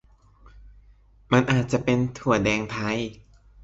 [1.31, 2.97] มันอาจจะเป็นถั่วแดงไทย